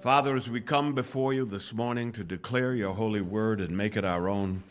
[0.00, 3.98] Father, as we come before you this morning to declare your holy word and make
[3.98, 4.62] it our own,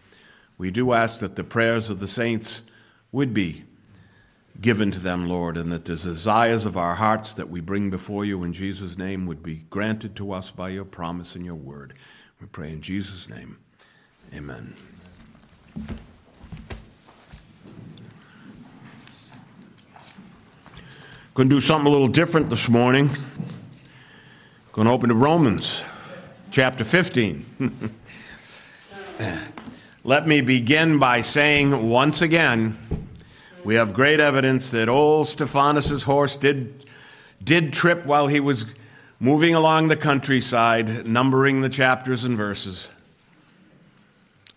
[0.58, 2.64] we do ask that the prayers of the saints
[3.12, 3.64] would be
[4.60, 8.26] given to them, Lord, and that the desires of our hearts that we bring before
[8.26, 11.94] you in Jesus' name would be granted to us by your promise and your word.
[12.42, 13.60] We pray in Jesus' name.
[14.34, 14.74] Amen.
[21.36, 23.16] Going to do something a little different this morning.
[24.80, 25.84] Going to open to Romans
[26.52, 27.92] chapter 15.
[30.06, 32.78] Let me begin by saying once again,
[33.66, 36.86] we have great evidence that old Stephanus's horse did,
[37.44, 38.74] did trip while he was
[39.20, 42.90] moving along the countryside, numbering the chapters and verses.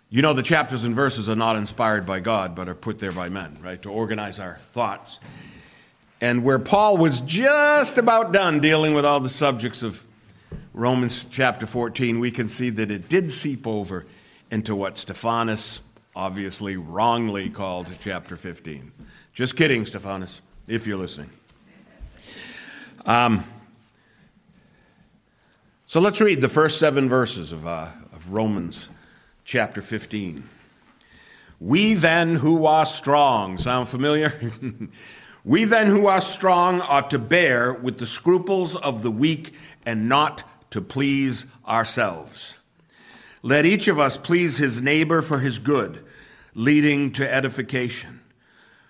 [0.09, 3.11] You know, the chapters and verses are not inspired by God, but are put there
[3.11, 5.19] by men, right, to organize our thoughts.
[6.21, 10.07] And where Paul was just about done dealing with all the subjects of
[10.75, 14.07] Romans chapter 14, we can see that it did seep over
[14.51, 15.83] into what Stephanus
[16.17, 18.91] obviously wrongly called chapter 15.
[19.35, 21.29] Just kidding, Stephanus, if you're listening.
[23.05, 23.45] Um,
[25.85, 28.89] so let's read the first seven verses of, uh, of Romans
[29.45, 30.49] chapter 15.
[31.61, 34.41] We then who are strong, sound familiar?
[35.45, 40.09] We then who are strong ought to bear with the scruples of the weak and
[40.09, 42.57] not to please ourselves.
[43.43, 46.03] Let each of us please his neighbor for his good,
[46.55, 48.21] leading to edification.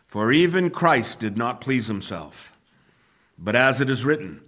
[0.06, 2.56] For even Christ did not please himself.
[3.36, 4.42] But as it is written,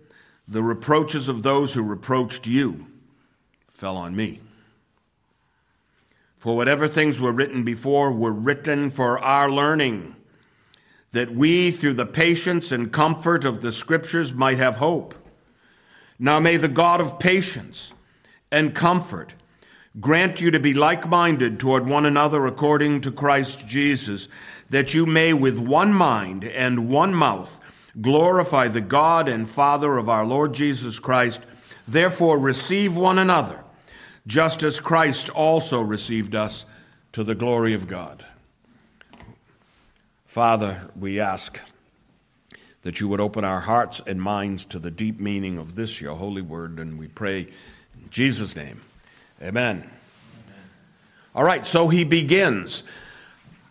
[0.47, 2.87] the reproaches of those who reproached you
[3.69, 4.41] fell on me.
[6.37, 10.15] For whatever things were written before were written for our learning
[11.11, 15.15] that we, through the patience and comfort of the Scriptures, might have hope.
[16.19, 17.93] Now may the God of patience
[18.51, 19.34] and comfort
[20.01, 24.29] grant you to be like minded toward one another according to Christ Jesus,
[24.70, 27.61] that you may with one mind and one mouth
[28.01, 31.45] glorify the God and Father of our Lord Jesus Christ.
[31.86, 33.63] Therefore, receive one another,
[34.27, 36.64] just as Christ also received us
[37.13, 38.25] to the glory of God.
[40.27, 41.61] Father, we ask
[42.84, 46.14] that you would open our hearts and minds to the deep meaning of this, your
[46.14, 48.83] holy word, and we pray in Jesus' name.
[49.42, 49.78] Amen.
[49.78, 49.90] Amen.
[51.34, 52.84] All right, so he begins.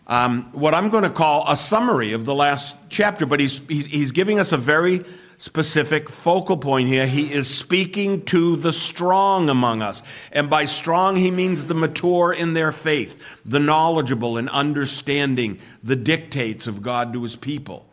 [0.08, 4.12] Um, what I'm going to call a summary of the last chapter, but he's, he's
[4.12, 5.06] giving us a very
[5.38, 7.06] specific focal point here.
[7.06, 10.02] He is speaking to the strong among us.
[10.32, 15.96] And by strong, he means the mature in their faith, the knowledgeable in understanding the
[15.96, 17.86] dictates of God to his people.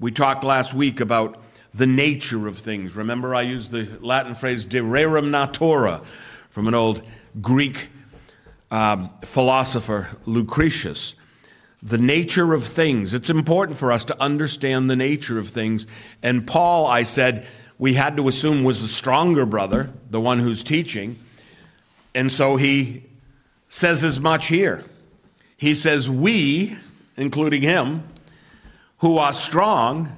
[0.00, 1.40] We talked last week about
[1.72, 2.96] the nature of things.
[2.96, 6.02] Remember, I used the Latin phrase de rerum natura
[6.48, 7.02] from an old
[7.40, 7.90] Greek
[8.70, 11.14] um, philosopher, Lucretius
[11.82, 13.14] the nature of things.
[13.14, 15.86] It's important for us to understand the nature of things.
[16.22, 17.46] And Paul, I said,
[17.78, 21.18] we had to assume was the stronger brother, the one who's teaching.
[22.14, 23.04] And so he
[23.70, 24.84] says as much here.
[25.56, 26.76] He says, We,
[27.16, 28.09] including him,
[29.00, 30.16] who are strong,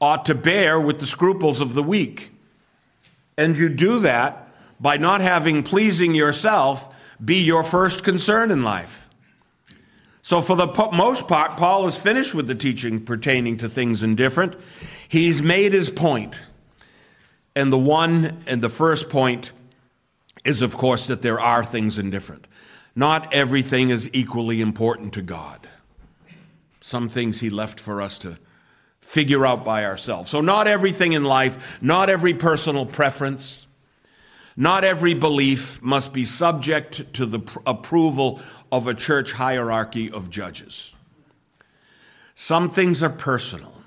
[0.00, 2.32] ought to bear with the scruples of the weak.
[3.36, 4.48] And you do that
[4.78, 9.10] by not having pleasing yourself be your first concern in life.
[10.22, 14.54] So, for the most part, Paul is finished with the teaching pertaining to things indifferent.
[15.08, 16.42] He's made his point.
[17.56, 19.52] And the one and the first point
[20.44, 22.46] is, of course, that there are things indifferent.
[22.94, 25.69] Not everything is equally important to God.
[26.90, 28.36] Some things he left for us to
[29.00, 30.28] figure out by ourselves.
[30.28, 33.68] So, not everything in life, not every personal preference,
[34.56, 38.40] not every belief must be subject to the pr- approval
[38.72, 40.92] of a church hierarchy of judges.
[42.34, 43.84] Some things are personal.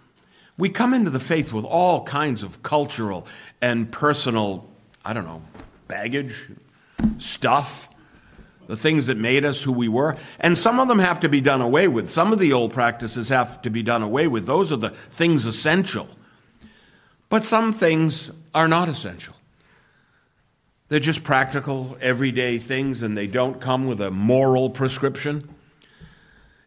[0.58, 3.28] We come into the faith with all kinds of cultural
[3.62, 4.66] and personal,
[5.04, 5.42] I don't know,
[5.90, 6.50] baggage,
[7.18, 7.90] stuff,
[8.68, 10.16] the things that made us who we were.
[10.40, 12.10] And some of them have to be done away with.
[12.10, 14.46] Some of the old practices have to be done away with.
[14.46, 16.08] Those are the things essential.
[17.30, 19.36] But some things are not essential.
[20.90, 25.50] They're just practical, everyday things, and they don't come with a moral prescription.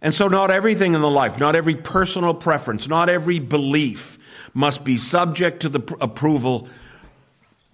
[0.03, 4.19] And so, not everything in the life, not every personal preference, not every belief
[4.55, 6.69] must be subject to the pr- approval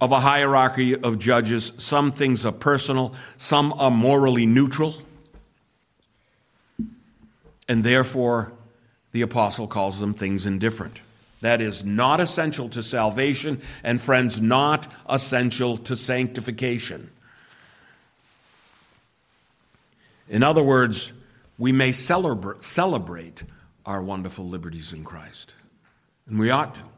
[0.03, 1.71] of a hierarchy of judges.
[1.77, 4.95] Some things are personal, some are morally neutral.
[7.69, 8.51] And therefore,
[9.13, 10.99] the apostle calls them things indifferent.
[11.39, 17.09] That is not essential to salvation, and friends, not essential to sanctification.
[20.27, 21.13] In other words,
[21.57, 23.43] we may celebrate
[23.85, 25.53] our wonderful liberties in Christ,
[26.27, 26.92] and we ought to.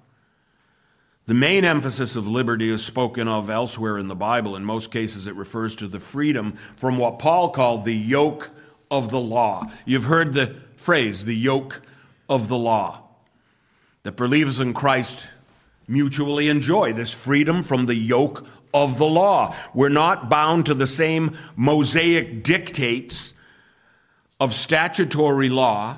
[1.28, 4.56] The main emphasis of liberty is spoken of elsewhere in the Bible.
[4.56, 8.52] In most cases, it refers to the freedom from what Paul called the yoke
[8.92, 9.72] of the law.
[9.86, 11.82] You've heard the phrase, the yoke
[12.30, 13.02] of the law
[14.04, 15.28] that believers in Christ
[15.88, 19.56] mutually enjoy this freedom from the yoke of the law.
[19.74, 23.34] We're not bound to the same Mosaic dictates
[24.40, 25.98] of statutory law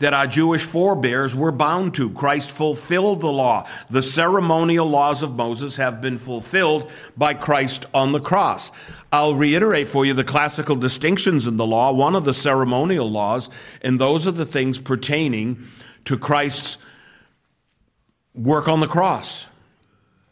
[0.00, 2.10] that our Jewish forebears were bound to.
[2.10, 3.68] Christ fulfilled the law.
[3.88, 8.72] The ceremonial laws of Moses have been fulfilled by Christ on the cross.
[9.12, 11.92] I'll reiterate for you the classical distinctions in the law.
[11.92, 13.50] One of the ceremonial laws,
[13.82, 15.66] and those are the things pertaining
[16.06, 16.78] to Christ's
[18.34, 19.44] work on the cross.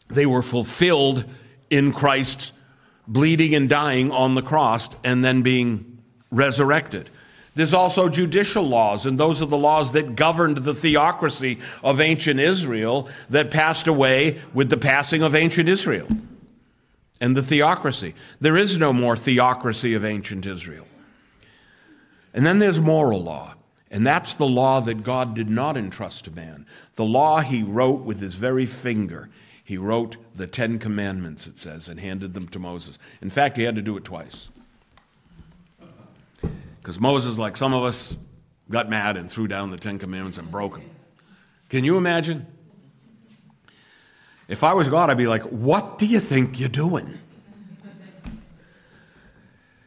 [0.09, 1.25] They were fulfilled
[1.69, 2.53] in Christ
[3.07, 5.99] bleeding and dying on the cross and then being
[6.31, 7.09] resurrected.
[7.59, 12.39] There's also judicial laws, and those are the laws that governed the theocracy of ancient
[12.39, 16.07] Israel that passed away with the passing of ancient Israel
[17.19, 18.15] and the theocracy.
[18.39, 20.87] There is no more theocracy of ancient Israel.
[22.33, 23.55] And then there's moral law.
[23.91, 26.65] And that's the law that God did not entrust to man.
[26.95, 29.29] The law he wrote with his very finger.
[29.65, 32.97] He wrote the Ten Commandments, it says, and handed them to Moses.
[33.21, 34.47] In fact, he had to do it twice.
[36.81, 38.15] Because Moses, like some of us,
[38.69, 40.89] got mad and threw down the Ten Commandments and broke them.
[41.69, 42.47] Can you imagine?
[44.47, 47.19] If I was God, I'd be like, What do you think you're doing?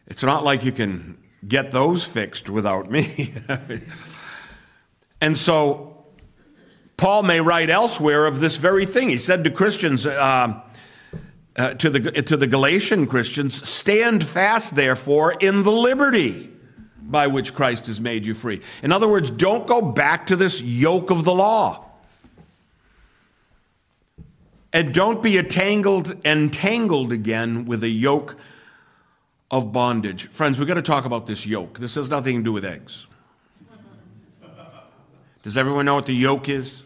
[0.06, 1.16] It's not like you can
[1.46, 3.34] get those fixed without me.
[5.20, 6.04] and so,
[6.96, 9.08] Paul may write elsewhere of this very thing.
[9.08, 10.60] He said to Christians, uh,
[11.56, 16.51] uh, to, the, to the Galatian Christians, stand fast, therefore, in the liberty
[17.12, 18.60] by which Christ has made you free.
[18.82, 21.84] In other words, don't go back to this yoke of the law.
[24.72, 28.36] And don't be entangled, entangled again with a yoke
[29.50, 30.28] of bondage.
[30.28, 31.78] Friends, we've got to talk about this yoke.
[31.78, 33.06] This has nothing to do with eggs.
[35.42, 36.82] Does everyone know what the yoke is?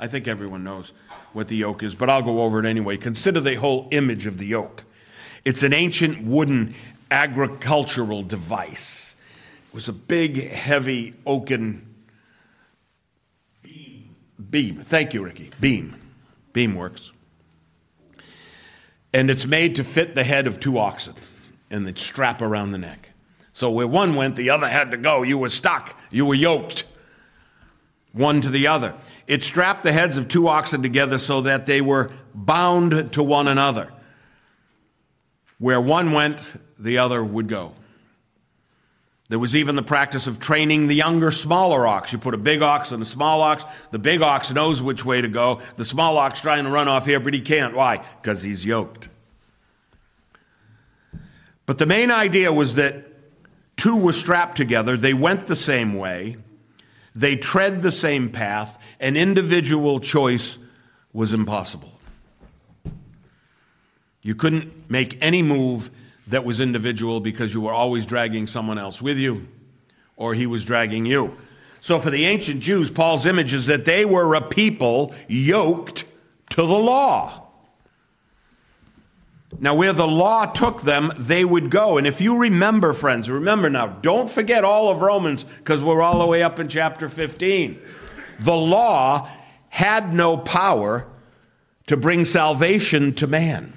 [0.00, 0.92] I think everyone knows
[1.32, 2.96] what the yoke is, but I'll go over it anyway.
[2.96, 4.84] Consider the whole image of the yoke.
[5.44, 6.74] It's an ancient wooden
[7.10, 9.15] agricultural device.
[9.76, 11.86] It was a big, heavy oaken
[13.62, 14.16] beam.
[14.48, 14.76] beam.
[14.76, 15.50] Thank you, Ricky.
[15.60, 16.00] Beam.
[16.54, 17.12] Beam works.
[19.12, 21.12] And it's made to fit the head of two oxen
[21.70, 23.10] and the strap around the neck.
[23.52, 25.22] So where one went, the other had to go.
[25.22, 25.94] You were stuck.
[26.10, 26.84] You were yoked,
[28.12, 28.94] one to the other.
[29.26, 33.46] It strapped the heads of two oxen together so that they were bound to one
[33.46, 33.92] another.
[35.58, 37.74] Where one went, the other would go.
[39.28, 42.12] There was even the practice of training the younger, smaller ox.
[42.12, 43.64] You put a big ox and a small ox.
[43.90, 45.60] The big ox knows which way to go.
[45.76, 47.74] The small ox trying to run off here, but he can't.
[47.74, 47.98] Why?
[48.22, 49.08] Because he's yoked.
[51.66, 53.04] But the main idea was that
[53.76, 56.36] two were strapped together, they went the same way,
[57.14, 60.58] they tread the same path, and individual choice
[61.12, 61.92] was impossible.
[64.22, 65.90] You couldn't make any move
[66.26, 69.46] that was individual because you were always dragging someone else with you,
[70.16, 71.36] or he was dragging you.
[71.80, 76.04] So, for the ancient Jews, Paul's image is that they were a people yoked
[76.50, 77.42] to the law.
[79.58, 81.96] Now, where the law took them, they would go.
[81.96, 86.18] And if you remember, friends, remember now, don't forget all of Romans because we're all
[86.18, 87.80] the way up in chapter 15.
[88.40, 89.28] The law
[89.68, 91.06] had no power
[91.86, 93.72] to bring salvation to man,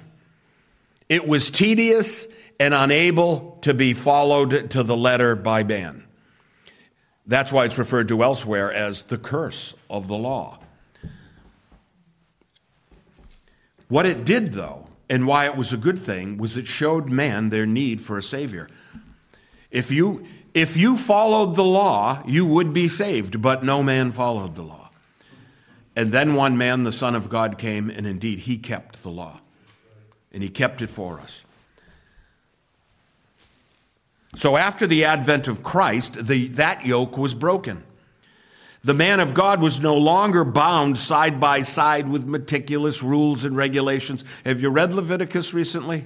[1.08, 2.26] it was tedious
[2.60, 6.04] and unable to be followed to the letter by man.
[7.26, 10.58] That's why it's referred to elsewhere as the curse of the law.
[13.88, 17.48] What it did, though, and why it was a good thing was it showed man
[17.48, 18.68] their need for a savior.
[19.70, 24.56] If you if you followed the law, you would be saved, but no man followed
[24.56, 24.90] the law.
[25.94, 29.40] And then one man, the Son of God, came, and indeed he kept the law.
[30.32, 31.44] And he kept it for us.
[34.36, 37.82] So after the advent of Christ, the, that yoke was broken.
[38.82, 43.56] The man of God was no longer bound side by side with meticulous rules and
[43.56, 44.24] regulations.
[44.44, 46.04] Have you read Leviticus recently?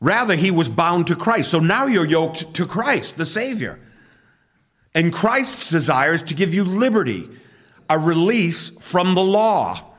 [0.00, 1.50] Rather, he was bound to Christ.
[1.50, 3.80] So now you're yoked to Christ, the Savior.
[4.94, 7.28] And Christ's desire is to give you liberty,
[7.88, 9.93] a release from the law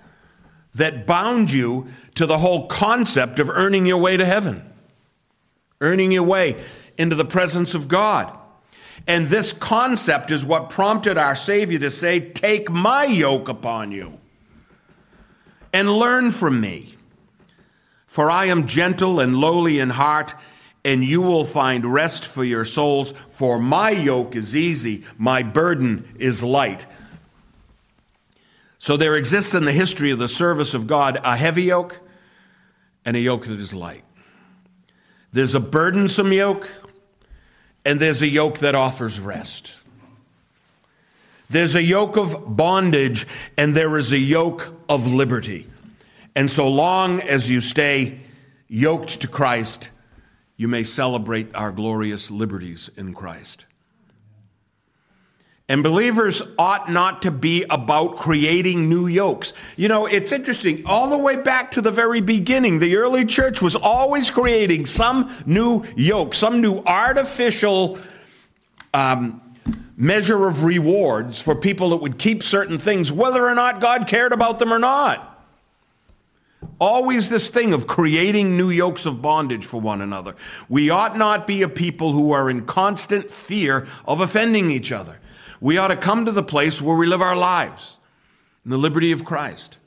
[0.75, 4.63] that bound you to the whole concept of earning your way to heaven,
[5.81, 6.61] earning your way
[6.97, 8.37] into the presence of God.
[9.07, 14.19] And this concept is what prompted our Savior to say, Take my yoke upon you
[15.73, 16.95] and learn from me.
[18.07, 20.33] For I am gentle and lowly in heart,
[20.85, 23.11] and you will find rest for your souls.
[23.11, 26.85] For my yoke is easy, my burden is light.
[28.79, 31.99] So there exists in the history of the service of God a heavy yoke
[33.05, 34.03] and a yoke that is light.
[35.31, 36.69] There's a burdensome yoke
[37.85, 39.75] and there's a yoke that offers rest.
[41.49, 43.27] There's a yoke of bondage,
[43.57, 45.67] and there is a yoke of liberty.
[46.35, 48.19] And so long as you stay
[48.67, 49.91] yoked to Christ,
[50.57, 53.65] you may celebrate our glorious liberties in Christ.
[55.67, 59.53] And believers ought not to be about creating new yokes.
[59.77, 60.85] You know, it's interesting.
[60.85, 65.27] All the way back to the very beginning, the early church was always creating some
[65.47, 67.97] new yoke, some new artificial
[68.93, 69.41] um,
[69.97, 74.33] measure of rewards for people that would keep certain things, whether or not God cared
[74.33, 75.31] about them or not.
[76.79, 80.35] Always this thing of creating new yokes of bondage for one another.
[80.69, 85.19] We ought not be a people who are in constant fear of offending each other.
[85.61, 87.97] We ought to come to the place where we live our lives
[88.63, 89.77] in the liberty of Christ.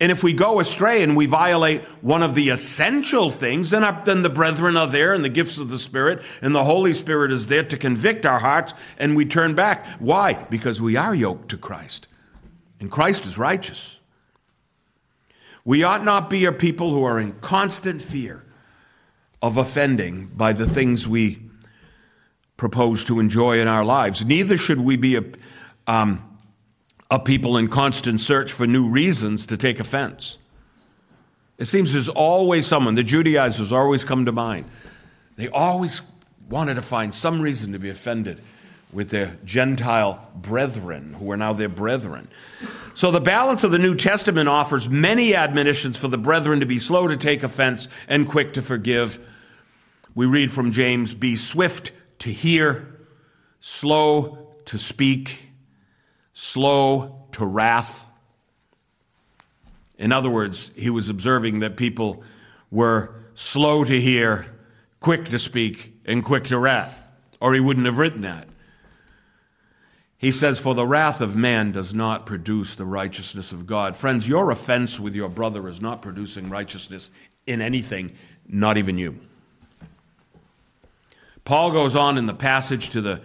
[0.00, 4.02] And if we go astray and we violate one of the essential things, then, our,
[4.04, 7.30] then the brethren are there and the gifts of the Spirit and the Holy Spirit
[7.30, 9.86] is there to convict our hearts and we turn back.
[10.00, 10.34] Why?
[10.50, 12.08] Because we are yoked to Christ
[12.80, 14.00] and Christ is righteous.
[15.64, 18.44] We ought not be a people who are in constant fear
[19.40, 21.41] of offending by the things we
[22.62, 24.24] propose to enjoy in our lives.
[24.24, 25.24] Neither should we be a,
[25.88, 26.38] um,
[27.10, 30.38] a people in constant search for new reasons to take offense.
[31.58, 34.66] It seems there's always someone, the Judaizers always come to mind.
[35.34, 36.02] They always
[36.48, 38.40] wanted to find some reason to be offended
[38.92, 42.28] with their Gentile brethren, who are now their brethren.
[42.94, 46.78] So the balance of the New Testament offers many admonitions for the brethren to be
[46.78, 49.18] slow to take offense and quick to forgive.
[50.14, 51.90] We read from James Be swift
[52.22, 52.86] to hear,
[53.60, 55.48] slow to speak,
[56.32, 58.04] slow to wrath.
[59.98, 62.22] In other words, he was observing that people
[62.70, 64.46] were slow to hear,
[65.00, 67.04] quick to speak, and quick to wrath,
[67.40, 68.46] or he wouldn't have written that.
[70.16, 73.96] He says, For the wrath of man does not produce the righteousness of God.
[73.96, 77.10] Friends, your offense with your brother is not producing righteousness
[77.48, 78.12] in anything,
[78.46, 79.18] not even you.
[81.44, 83.20] Paul goes on in the passage to the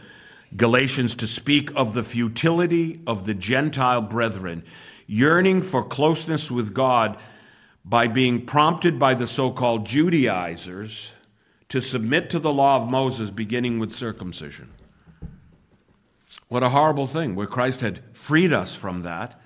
[0.55, 4.63] Galatians to speak of the futility of the Gentile brethren
[5.05, 7.19] yearning for closeness with God
[7.85, 11.11] by being prompted by the so called Judaizers
[11.69, 14.73] to submit to the law of Moses, beginning with circumcision.
[16.47, 19.39] What a horrible thing, where Christ had freed us from that.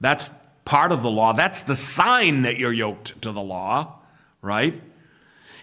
[0.00, 0.30] That's
[0.64, 1.32] part of the law.
[1.32, 4.00] That's the sign that you're yoked to the law,
[4.42, 4.80] right?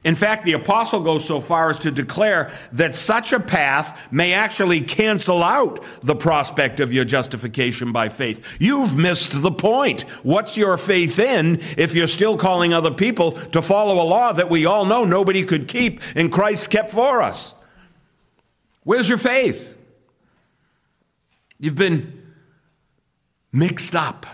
[0.05, 4.33] In fact, the apostle goes so far as to declare that such a path may
[4.33, 8.57] actually cancel out the prospect of your justification by faith.
[8.61, 10.01] You've missed the point.
[10.21, 14.47] What's your faith in if you're still calling other people to follow a law that
[14.47, 17.55] we all know nobody could keep and Christ kept for us?
[18.83, 19.75] Where's your faith?
[21.59, 22.21] You've been
[23.51, 24.27] mixed up.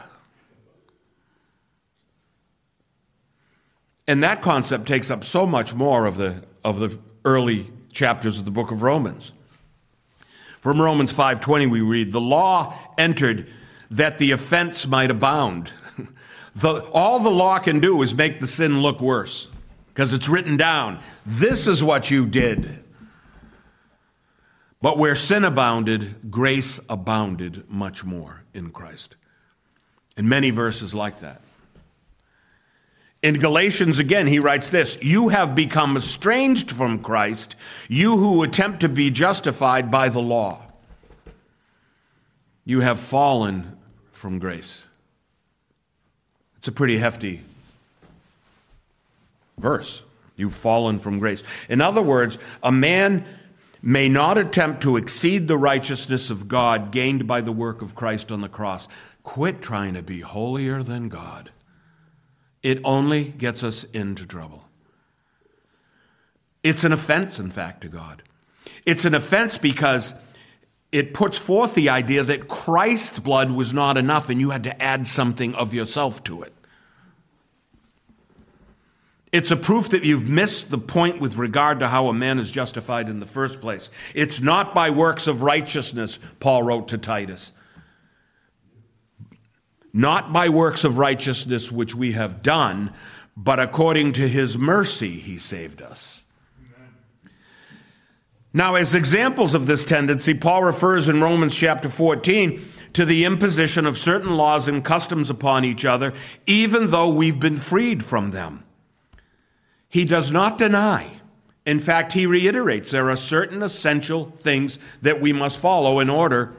[4.11, 8.43] And that concept takes up so much more of the, of the early chapters of
[8.43, 9.31] the book of Romans.
[10.59, 13.47] From Romans 5:20 we read, "The law entered
[13.89, 15.71] that the offense might abound."
[16.55, 19.47] the, all the law can do is make the sin look worse
[19.93, 20.99] because it's written down.
[21.25, 22.83] This is what you did.
[24.81, 29.15] But where sin abounded, grace abounded much more in Christ.
[30.17, 31.39] And many verses like that.
[33.21, 37.55] In Galatians again, he writes this You have become estranged from Christ,
[37.87, 40.65] you who attempt to be justified by the law.
[42.65, 43.77] You have fallen
[44.11, 44.85] from grace.
[46.57, 47.41] It's a pretty hefty
[49.57, 50.03] verse.
[50.35, 51.43] You've fallen from grace.
[51.69, 53.25] In other words, a man
[53.81, 58.31] may not attempt to exceed the righteousness of God gained by the work of Christ
[58.31, 58.87] on the cross.
[59.23, 61.51] Quit trying to be holier than God.
[62.63, 64.63] It only gets us into trouble.
[66.63, 68.21] It's an offense, in fact, to God.
[68.85, 70.13] It's an offense because
[70.91, 74.81] it puts forth the idea that Christ's blood was not enough and you had to
[74.81, 76.53] add something of yourself to it.
[79.31, 82.51] It's a proof that you've missed the point with regard to how a man is
[82.51, 83.89] justified in the first place.
[84.13, 87.53] It's not by works of righteousness, Paul wrote to Titus.
[89.93, 92.93] Not by works of righteousness which we have done,
[93.35, 96.23] but according to his mercy he saved us.
[98.53, 102.61] Now, as examples of this tendency, Paul refers in Romans chapter 14
[102.93, 106.11] to the imposition of certain laws and customs upon each other,
[106.45, 108.65] even though we've been freed from them.
[109.87, 111.21] He does not deny.
[111.65, 116.55] In fact, he reiterates there are certain essential things that we must follow in order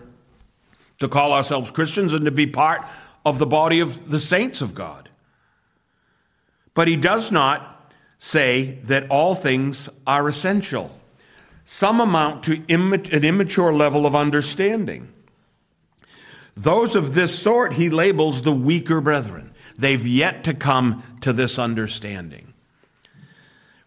[0.99, 2.87] to call ourselves Christians and to be part
[3.25, 5.09] of the body of the saints of God.
[6.75, 10.99] But he does not say that all things are essential.
[11.64, 15.12] Some amount to an immature level of understanding.
[16.57, 19.55] Those of this sort he labels the weaker brethren.
[19.79, 22.52] They've yet to come to this understanding.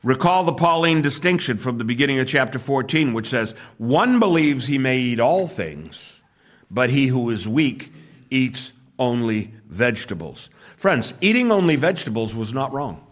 [0.04, 4.78] Recall the Pauline distinction from the beginning of chapter 14, which says, One believes he
[4.78, 6.22] may eat all things,
[6.70, 7.92] but he who is weak
[8.30, 10.50] eats only vegetables.
[10.78, 13.06] Friends, eating only vegetables was not wrong.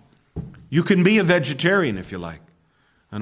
[0.70, 2.42] You can be a vegetarian if you like.
[3.12, 3.20] Ah,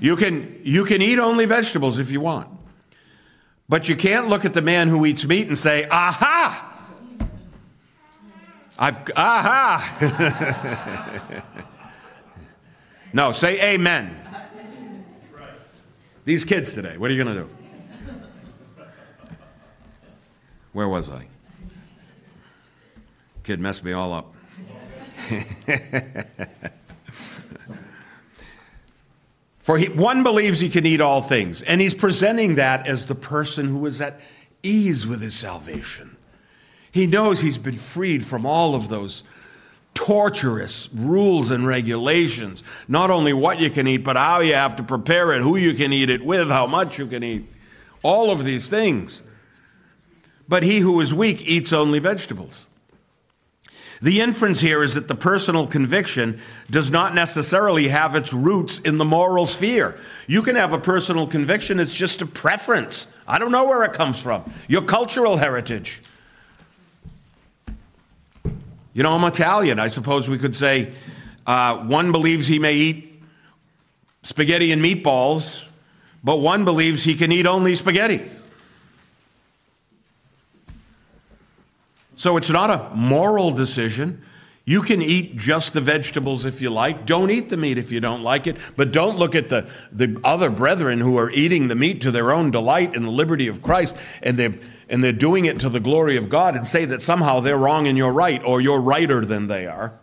[0.00, 2.48] you can, you can eat only vegetables if you want.
[3.68, 6.68] But you can't look at the man who eats meat and say, aha!
[8.78, 9.94] I've, aha!
[13.12, 14.18] no, say amen.
[16.24, 17.61] These kids today, what are you going to do?
[20.72, 21.26] Where was I?
[23.44, 24.34] Kid messed me all up.
[29.58, 33.14] For he, one believes he can eat all things, and he's presenting that as the
[33.14, 34.20] person who is at
[34.62, 36.16] ease with his salvation.
[36.90, 39.22] He knows he's been freed from all of those
[39.94, 42.62] torturous rules and regulations.
[42.88, 45.74] Not only what you can eat, but how you have to prepare it, who you
[45.74, 47.46] can eat it with, how much you can eat.
[48.02, 49.22] All of these things.
[50.48, 52.66] But he who is weak eats only vegetables.
[54.02, 58.98] The inference here is that the personal conviction does not necessarily have its roots in
[58.98, 59.96] the moral sphere.
[60.26, 63.06] You can have a personal conviction, it's just a preference.
[63.28, 64.50] I don't know where it comes from.
[64.66, 66.02] Your cultural heritage.
[68.92, 69.78] You know, I'm Italian.
[69.78, 70.92] I suppose we could say
[71.46, 73.22] uh, one believes he may eat
[74.24, 75.64] spaghetti and meatballs,
[76.24, 78.28] but one believes he can eat only spaghetti.
[82.14, 84.22] So it's not a moral decision.
[84.64, 87.04] You can eat just the vegetables if you like.
[87.04, 88.56] Don't eat the meat if you don't like it.
[88.76, 92.32] But don't look at the, the other brethren who are eating the meat to their
[92.32, 94.54] own delight in the liberty of Christ and they're,
[94.88, 97.88] and they're doing it to the glory of God and say that somehow they're wrong
[97.88, 99.98] and you're right or you're righter than they are.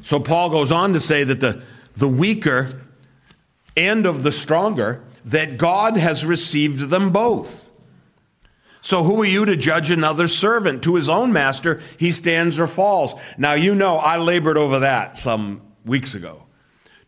[0.00, 2.80] So Paul goes on to say that the, the weaker
[3.76, 7.67] and of the stronger, that God has received them both.
[8.80, 10.82] So who are you to judge another servant?
[10.84, 13.14] To his own master, he stands or falls.
[13.36, 16.44] Now, you know, I labored over that some weeks ago.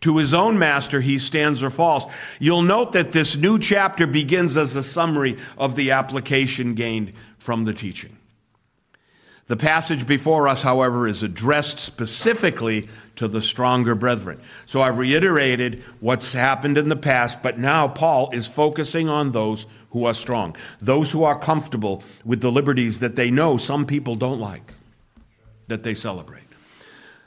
[0.03, 2.11] To his own master, he stands or falls.
[2.39, 7.65] You'll note that this new chapter begins as a summary of the application gained from
[7.65, 8.17] the teaching.
[9.47, 14.41] The passage before us, however, is addressed specifically to the stronger brethren.
[14.65, 19.67] So I've reiterated what's happened in the past, but now Paul is focusing on those
[19.91, 24.15] who are strong, those who are comfortable with the liberties that they know some people
[24.15, 24.75] don't like,
[25.69, 26.45] that they celebrate.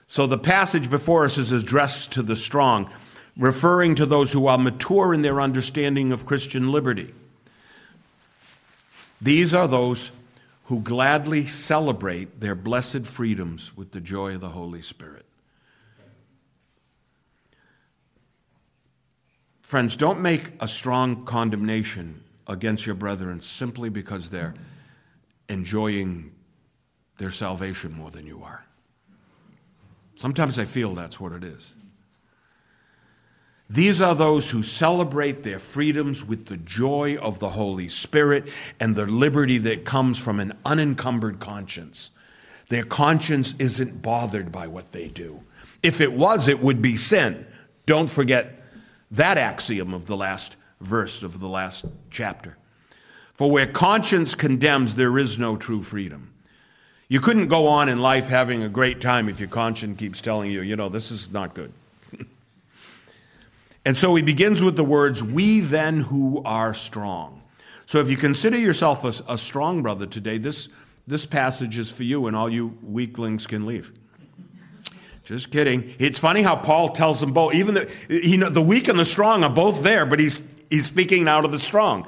[0.08, 2.90] So the passage before us is addressed to the strong,
[3.38, 7.14] referring to those who are mature in their understanding of Christian liberty.
[9.22, 10.12] These are those
[10.66, 15.26] who gladly celebrate their blessed freedoms with the joy of the Holy Spirit.
[19.62, 24.54] Friends, don't make a strong condemnation against your brethren simply because they're
[25.50, 26.32] enjoying
[27.18, 28.66] their salvation more than you are.
[30.16, 31.74] Sometimes I feel that's what it is.
[33.70, 38.96] These are those who celebrate their freedoms with the joy of the Holy Spirit and
[38.96, 42.12] the liberty that comes from an unencumbered conscience.
[42.70, 45.44] Their conscience isn't bothered by what they do.
[45.82, 47.48] If it was, it would be sin.
[47.86, 48.60] Don't forget
[49.12, 52.58] that axiom of the last verse of the last chapter.
[53.34, 56.34] For where conscience condemns, there is no true freedom.
[57.08, 60.52] You couldn't go on in life having a great time if your conscience keeps telling
[60.52, 61.74] you, you know, this is not good.
[63.86, 67.42] And so he begins with the words, We then who are strong.
[67.86, 70.70] So if you consider yourself a, a, strong brother today, this,
[71.06, 73.92] this passage is for you, and all you weaklings can leave.
[75.26, 75.94] Just kidding.
[76.00, 77.54] It's funny how Paul tells them both.
[77.56, 80.42] Even the, know, the weak and the strong are both there, but he's,
[80.74, 82.08] he's speaking now to the strong.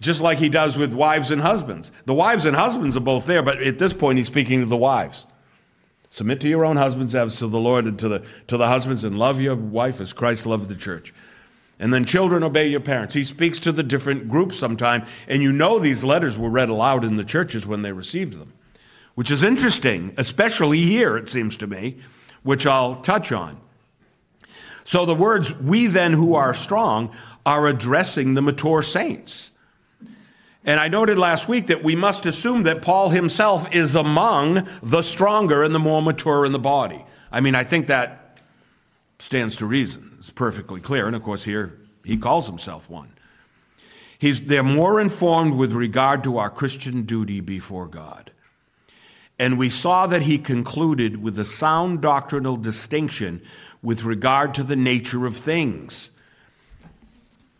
[0.00, 1.92] Just like he does with wives and husbands.
[2.04, 4.76] The wives and husbands are both there, but at this point he's speaking to the
[4.76, 5.24] wives.
[6.10, 9.04] Submit to your own husbands as to the Lord and to the, to the husbands,
[9.04, 11.14] and love your wife as Christ loved the church.
[11.78, 13.14] And then children obey your parents.
[13.14, 17.04] He speaks to the different groups sometime, and you know these letters were read aloud
[17.04, 18.52] in the churches when they received them,
[19.14, 21.98] which is interesting, especially here, it seems to me,
[22.42, 23.60] which I'll touch on.
[24.84, 27.12] So the words, we then who are strong,
[27.46, 29.52] are addressing the mature saints.
[30.64, 35.02] And I noted last week that we must assume that Paul himself is among the
[35.02, 37.04] stronger and the more mature in the body.
[37.30, 38.40] I mean, I think that
[39.20, 40.16] stands to reason.
[40.18, 41.06] It's perfectly clear.
[41.06, 43.12] And of course, here he calls himself one.
[44.18, 48.32] He's, they're more informed with regard to our Christian duty before God.
[49.38, 53.42] And we saw that he concluded with a sound doctrinal distinction
[53.82, 56.10] with regard to the nature of things.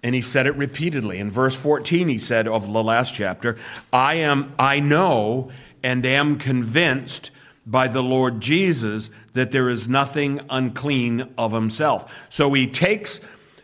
[0.07, 1.19] And he said it repeatedly.
[1.19, 3.57] In verse 14, he said of the last chapter,
[3.93, 5.51] I am, I know
[5.83, 7.33] and am convinced
[7.67, 12.29] by the Lord Jesus that there is nothing unclean of himself.
[12.31, 13.19] So he takes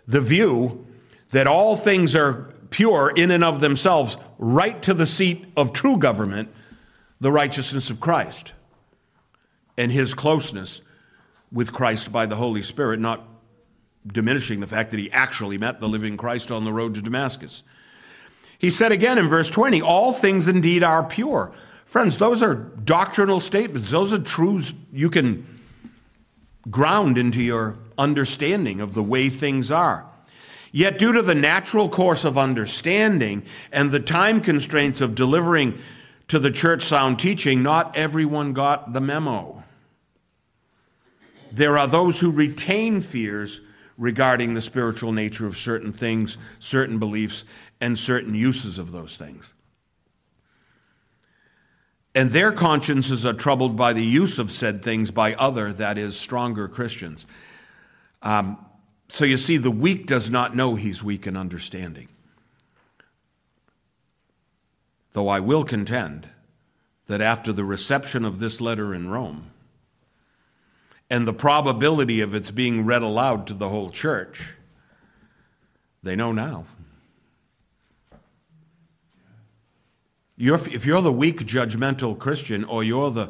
[0.09, 0.85] the view
[1.31, 5.97] that all things are pure in and of themselves right to the seat of true
[5.97, 6.53] government,
[7.21, 8.53] the righteousness of Christ
[9.79, 10.81] and his closeness
[11.53, 13.32] with Christ by the Holy Spirit, not
[14.07, 17.63] diminishing the fact that he actually met the living Christ on the road to Damascus.
[18.59, 21.53] He said again in verse 20, All things indeed are pure.
[21.85, 23.91] Friends, those are doctrinal statements.
[23.91, 25.47] Those are truths you can
[26.71, 30.07] ground into your understanding of the way things are.
[30.71, 35.79] Yet, due to the natural course of understanding and the time constraints of delivering
[36.29, 39.65] to the church sound teaching, not everyone got the memo.
[41.51, 43.61] There are those who retain fears
[43.99, 47.45] regarding the spiritual nature of certain things, certain beliefs,
[47.81, 49.55] and certain uses of those things.
[52.15, 56.19] And their consciences are troubled by the use of said things by other, that is,
[56.19, 57.27] stronger Christians.
[58.21, 58.59] Um,
[59.09, 62.09] so you see, the weak does not know he's weak in understanding.
[65.13, 66.29] Though I will contend
[67.07, 69.51] that after the reception of this letter in Rome,
[71.13, 74.55] and the probability of its being read aloud to the whole church,
[76.03, 76.65] they know now.
[80.39, 83.29] You're, if you're the weak, judgmental Christian, or you're the,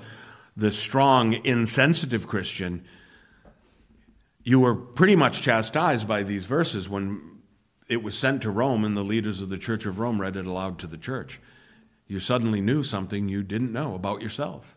[0.57, 2.85] the strong, insensitive Christian,
[4.45, 7.41] you were pretty much chastised by these verses when
[7.89, 10.47] it was sent to Rome and the leaders of the Church of Rome read it
[10.47, 11.41] aloud to the church.
[12.07, 14.77] You suddenly knew something you didn't know about yourself.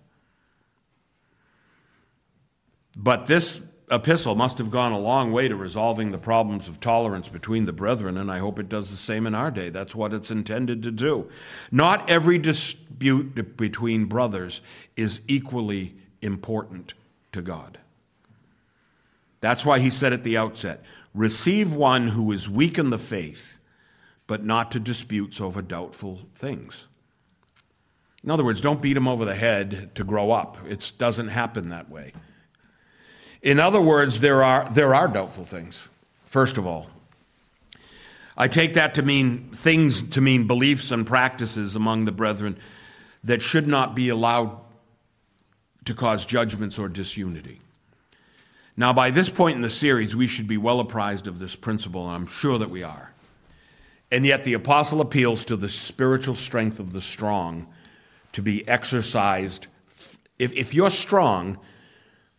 [2.95, 7.29] But this epistle must have gone a long way to resolving the problems of tolerance
[7.29, 9.69] between the brethren, and I hope it does the same in our day.
[9.69, 11.29] That's what it's intended to do.
[11.71, 14.61] Not every dispute between brothers
[14.95, 16.93] is equally important
[17.33, 17.77] to God.
[19.41, 23.59] That's why he said at the outset receive one who is weak in the faith,
[24.25, 26.87] but not to disputes over doubtful things.
[28.23, 30.57] In other words, don't beat him over the head to grow up.
[30.67, 32.11] It doesn't happen that way.
[33.45, 35.87] In other words, there are, there are doubtful things,
[36.25, 36.89] first of all.
[38.35, 42.57] I take that to mean things, to mean beliefs and practices among the brethren
[43.23, 44.59] that should not be allowed
[45.85, 47.61] to cause judgments or disunity.
[48.75, 52.07] Now, by this point in the series, we should be well apprised of this principle,
[52.07, 53.13] and I'm sure that we are.
[54.11, 57.67] And yet, the apostle appeals to the spiritual strength of the strong
[58.31, 59.67] to be exercised.
[60.39, 61.59] If, if you're strong,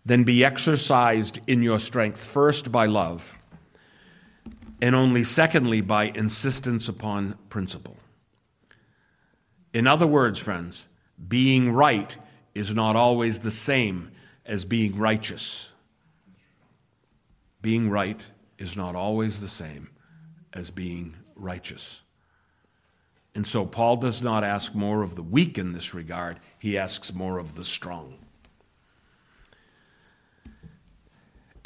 [0.07, 3.37] then be exercised in your strength first by love,
[4.81, 7.97] and only secondly by insistence upon principle.
[9.75, 10.87] In other words, friends,
[11.27, 12.17] being right
[12.55, 14.13] is not always the same
[14.45, 15.71] as being righteous.
[17.61, 18.25] Being right
[18.59, 19.91] is not always the same
[20.53, 22.01] as being righteous.
[23.35, 27.13] And so Paul does not ask more of the weak in this regard, he asks
[27.13, 28.19] more of the strong.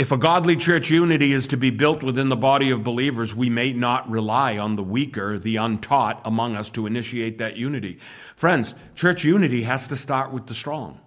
[0.01, 3.51] If a godly church unity is to be built within the body of believers, we
[3.51, 7.99] may not rely on the weaker, the untaught among us to initiate that unity.
[8.35, 10.99] Friends, church unity has to start with the strong.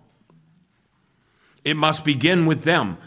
[1.66, 3.00] It must begin with them,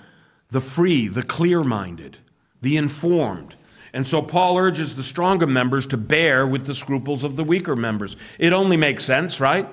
[0.50, 2.18] the free, the clear minded,
[2.62, 3.54] the informed.
[3.92, 7.76] And so Paul urges the stronger members to bear with the scruples of the weaker
[7.76, 8.16] members.
[8.40, 9.68] It only makes sense, right?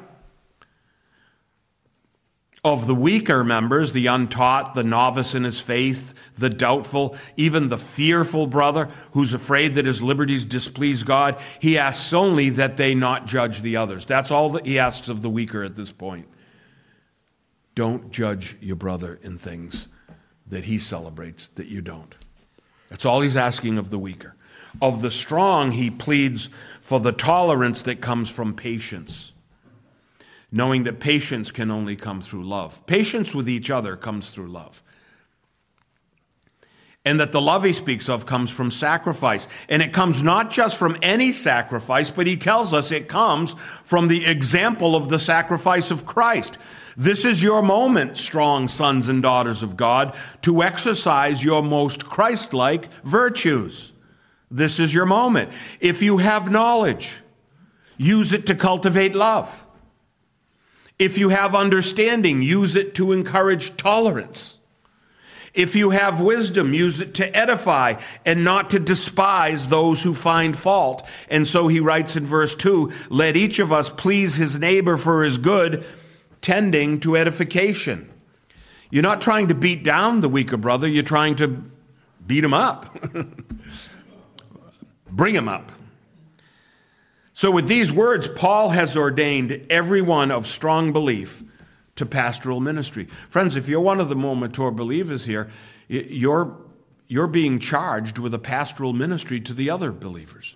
[2.65, 7.77] Of the weaker members, the untaught, the novice in his faith, the doubtful, even the
[7.77, 13.27] fearful brother who's afraid that his liberties displease God, he asks only that they not
[13.27, 14.05] judge the others.
[14.05, 16.25] That's all that he asks of the weaker at this point.
[17.75, 19.89] Don't judge your brother in things
[20.47, 22.15] that he celebrates that you don't.
[22.89, 24.35] That's all he's asking of the weaker.
[24.81, 26.49] Of the strong, he pleads
[26.79, 29.32] for the tolerance that comes from patience,
[30.53, 32.85] knowing that patience can only come through love.
[32.85, 34.83] Patience with each other comes through love.
[37.03, 39.47] And that the love he speaks of comes from sacrifice.
[39.67, 44.07] And it comes not just from any sacrifice, but he tells us it comes from
[44.07, 46.59] the example of the sacrifice of Christ.
[46.95, 52.53] This is your moment, strong sons and daughters of God, to exercise your most Christ
[52.53, 53.91] like virtues.
[54.51, 55.51] This is your moment.
[55.81, 57.15] If you have knowledge,
[57.97, 59.62] use it to cultivate love.
[61.03, 64.57] If you have understanding, use it to encourage tolerance.
[65.53, 70.57] If you have wisdom, use it to edify and not to despise those who find
[70.57, 71.05] fault.
[71.29, 75.23] And so he writes in verse 2 Let each of us please his neighbor for
[75.23, 75.83] his good
[76.39, 78.09] tending to edification.
[78.89, 81.65] You're not trying to beat down the weaker brother, you're trying to
[82.25, 82.97] beat him up,
[85.11, 85.69] bring him up.
[87.33, 91.43] So, with these words, Paul has ordained everyone of strong belief
[91.95, 93.05] to pastoral ministry.
[93.05, 95.49] Friends, if you're one of the more mature believers here,
[95.87, 96.55] you're,
[97.07, 100.55] you're being charged with a pastoral ministry to the other believers.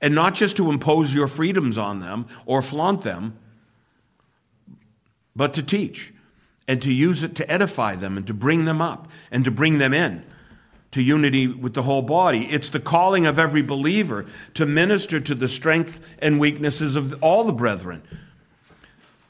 [0.00, 3.36] And not just to impose your freedoms on them or flaunt them,
[5.34, 6.12] but to teach
[6.68, 9.78] and to use it to edify them and to bring them up and to bring
[9.78, 10.24] them in
[10.92, 12.46] to unity with the whole body.
[12.46, 17.44] It's the calling of every believer to minister to the strength and weaknesses of all
[17.44, 18.02] the brethren.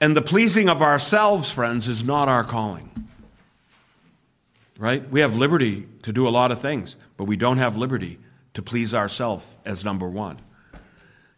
[0.01, 3.09] And the pleasing of ourselves, friends, is not our calling.
[4.79, 5.09] Right?
[5.11, 8.19] We have liberty to do a lot of things, but we don't have liberty
[8.55, 10.41] to please ourselves as number one.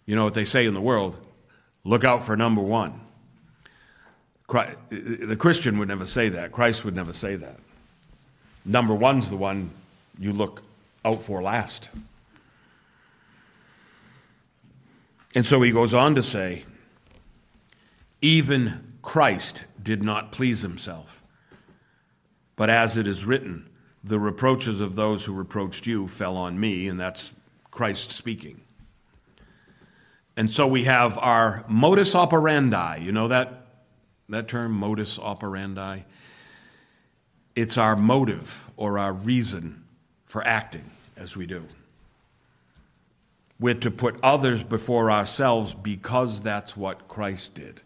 [0.05, 1.17] You know what they say in the world
[1.85, 3.01] look out for number one.
[4.47, 6.53] Christ, the Christian would never say that.
[6.53, 7.57] Christ would never say that.
[8.65, 9.71] Number one's the one
[10.21, 10.63] you look
[11.05, 11.89] out for last.
[15.35, 16.65] And so he goes on to say,
[18.21, 21.25] even Christ did not please himself.
[22.55, 23.71] But as it is written,
[24.05, 27.33] the reproaches of those who reproached you fell on me, and that's
[27.71, 28.61] Christ speaking.
[30.37, 32.99] And so we have our modus operandi.
[32.99, 33.67] You know that
[34.29, 36.03] that term, modus operandi?
[37.57, 39.85] It's our motive or our reason
[40.31, 41.67] for acting as we do.
[43.59, 47.81] We're to put others before ourselves because that's what Christ did.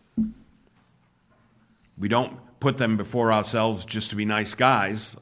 [1.96, 5.16] We don't put them before ourselves just to be nice guys.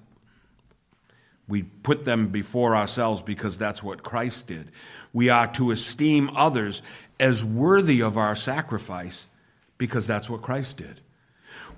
[1.47, 4.73] We put them before ourselves because that's what Christ did.
[5.13, 6.83] We are to esteem others
[7.21, 9.29] as worthy of our sacrifice
[9.79, 11.01] because that's what Christ did.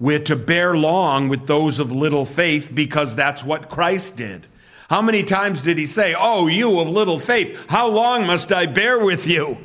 [0.01, 4.47] We're to bear long with those of little faith because that's what Christ did.
[4.89, 8.67] How many times did he say, Oh, you of little faith, how long must I
[8.67, 9.59] bear with you?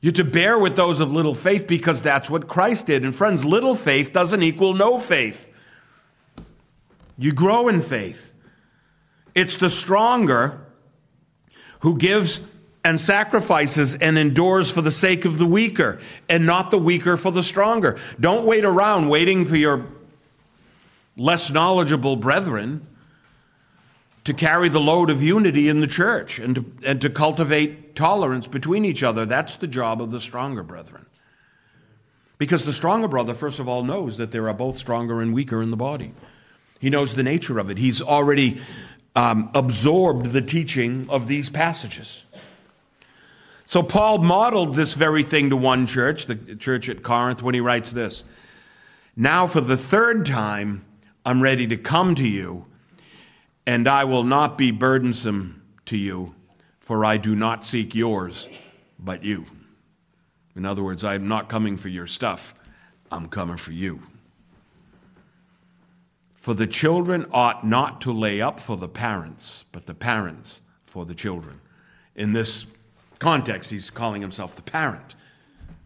[0.00, 3.04] You're to bear with those of little faith because that's what Christ did.
[3.04, 5.48] And friends, little faith doesn't equal no faith.
[7.16, 8.34] You grow in faith.
[9.34, 10.60] It's the stronger
[11.80, 12.40] who gives
[12.84, 17.32] and sacrifices and endures for the sake of the weaker, and not the weaker for
[17.32, 17.96] the stronger.
[18.20, 19.86] Don't wait around waiting for your
[21.16, 22.86] less knowledgeable brethren
[24.24, 28.46] to carry the load of unity in the church and to, and to cultivate tolerance
[28.46, 29.26] between each other.
[29.26, 31.06] That's the job of the stronger brethren.
[32.38, 35.62] Because the stronger brother, first of all, knows that there are both stronger and weaker
[35.62, 36.12] in the body.
[36.80, 37.78] He knows the nature of it.
[37.78, 38.60] He's already
[39.14, 42.24] um, absorbed the teaching of these passages.
[43.66, 47.60] So Paul modeled this very thing to one church, the church at Corinth, when he
[47.60, 48.24] writes this
[49.16, 50.84] Now, for the third time,
[51.24, 52.66] I'm ready to come to you,
[53.66, 56.34] and I will not be burdensome to you,
[56.80, 58.48] for I do not seek yours,
[58.98, 59.46] but you.
[60.56, 62.54] In other words, I'm not coming for your stuff,
[63.10, 64.02] I'm coming for you.
[66.34, 71.06] For the children ought not to lay up for the parents, but the parents for
[71.06, 71.60] the children.
[72.14, 72.66] In this
[73.18, 75.14] context, he's calling himself the parent,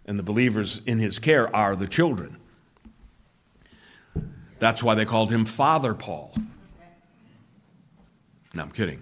[0.05, 2.38] and the believers in his care are the children.
[4.59, 6.35] That's why they called him Father Paul.
[8.59, 9.01] No, I'm kidding.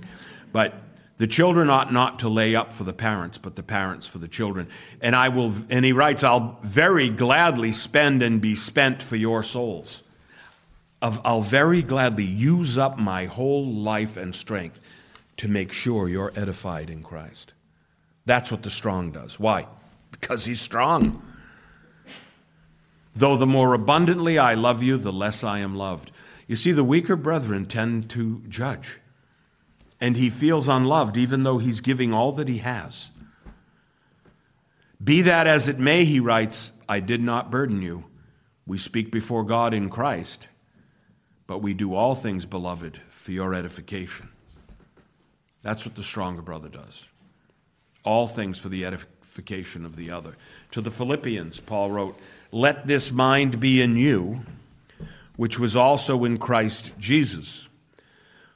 [0.52, 0.74] But
[1.16, 4.28] the children ought not to lay up for the parents, but the parents for the
[4.28, 4.68] children.
[5.00, 9.42] And I will, and he writes, I'll very gladly spend and be spent for your
[9.42, 10.02] souls.
[11.00, 14.78] I'll very gladly use up my whole life and strength
[15.38, 17.54] to make sure you're edified in Christ.
[18.24, 19.40] That's what the strong does.
[19.40, 19.66] Why?
[20.10, 21.22] Because he's strong.
[23.14, 26.12] Though the more abundantly I love you, the less I am loved.
[26.46, 28.98] You see, the weaker brethren tend to judge,
[30.00, 33.10] and he feels unloved even though he's giving all that he has.
[35.02, 38.04] Be that as it may, he writes, I did not burden you.
[38.66, 40.48] We speak before God in Christ,
[41.46, 44.28] but we do all things, beloved, for your edification.
[45.62, 47.04] That's what the stronger brother does.
[48.04, 50.36] All things for the edification of the other.
[50.72, 52.18] To the Philippians, Paul wrote,
[52.50, 54.44] Let this mind be in you
[55.36, 57.68] which was also in Christ Jesus,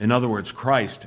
[0.00, 1.06] In other words, Christ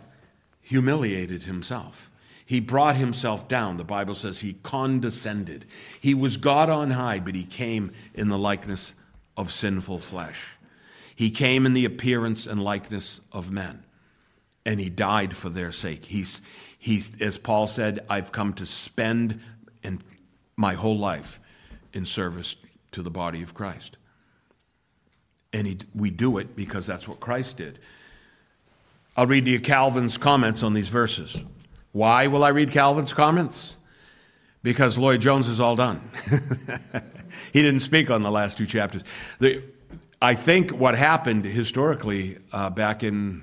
[0.62, 2.10] humiliated himself.
[2.46, 3.78] He brought himself down.
[3.78, 5.66] The Bible says he condescended.
[6.00, 8.94] He was God on high, but he came in the likeness
[9.36, 10.56] of sinful flesh.
[11.16, 13.84] He came in the appearance and likeness of men,
[14.66, 16.06] and he died for their sake.
[16.06, 16.42] He's,
[16.78, 19.42] he's as Paul said, I've come to spend
[20.58, 21.40] my whole life
[21.94, 22.56] in service
[22.92, 23.98] to the body of Christ.
[25.54, 27.80] And he, we do it because that's what Christ did.
[29.18, 31.42] I'll read you Calvin's comments on these verses.
[31.92, 33.78] Why will I read Calvin's comments?
[34.62, 36.08] Because Lloyd Jones is all done.
[37.52, 39.04] he didn't speak on the last two chapters.
[39.40, 39.64] The,
[40.22, 43.42] I think what happened historically uh, back in,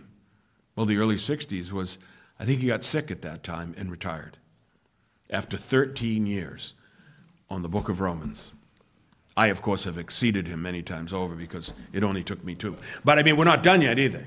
[0.76, 1.98] well, the early 60s was
[2.38, 4.38] I think he got sick at that time and retired
[5.28, 6.74] after 13 years
[7.50, 8.52] on the book of Romans.
[9.37, 12.76] I, of course, have exceeded him many times over because it only took me two.
[13.04, 14.24] But I mean, we're not done yet either.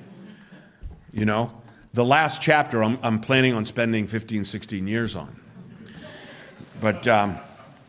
[1.11, 1.51] You know,
[1.93, 5.39] the last chapter I'm, I'm planning on spending 15, 16 years on.
[6.79, 7.37] But um,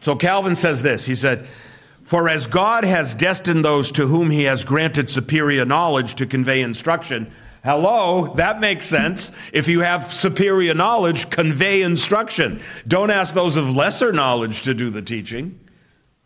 [0.01, 4.45] so Calvin says this He said, For as God has destined those to whom he
[4.45, 7.31] has granted superior knowledge to convey instruction,
[7.65, 9.33] Hello, that makes sense.
[9.53, 12.61] If you have superior knowledge, convey instruction.
[12.87, 15.59] Don't ask those of lesser knowledge to do the teaching,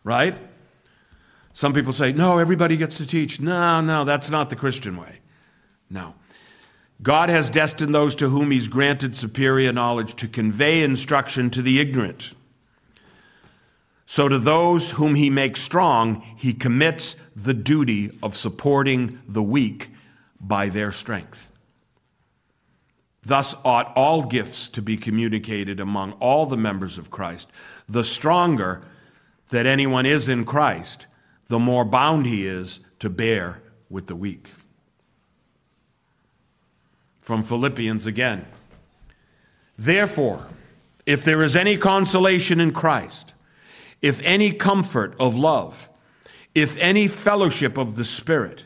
[0.04, 0.34] right?
[1.54, 3.40] Some people say, no, everybody gets to teach.
[3.40, 5.20] No, no, that's not the Christian way.
[5.90, 6.14] No.
[7.02, 11.80] God has destined those to whom He's granted superior knowledge to convey instruction to the
[11.80, 12.32] ignorant.
[14.06, 19.90] So to those whom He makes strong, He commits the duty of supporting the weak
[20.40, 21.50] by their strength.
[23.22, 27.50] Thus ought all gifts to be communicated among all the members of Christ.
[27.88, 28.82] The stronger
[29.50, 31.06] that anyone is in Christ,
[31.46, 34.48] the more bound he is to bear with the weak.
[37.22, 38.44] From Philippians again.
[39.78, 40.48] Therefore,
[41.06, 43.32] if there is any consolation in Christ,
[44.02, 45.88] if any comfort of love,
[46.54, 48.64] if any fellowship of the Spirit,